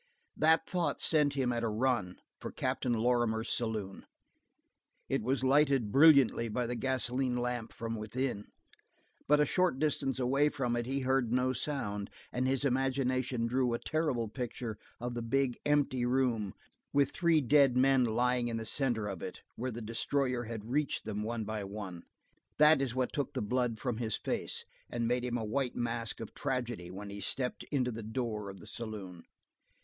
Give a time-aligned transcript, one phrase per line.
[0.35, 4.07] That thought sent him at a run for Captain Lorrimer's saloon.
[5.07, 8.47] It was lighted brilliantly by the gasoline lamp within,
[9.27, 13.75] but a short distance away from it he heard no sound and his imagination drew
[13.75, 16.55] a terrible picture of the big, empty room,
[16.91, 21.05] with three dead men lying in the center of it where the destroyer had reached
[21.05, 22.01] them one by one.
[22.57, 26.19] That was what took the blood from his face and made him a white mask
[26.19, 29.25] of tragedy when he stepped into the door of the saloon.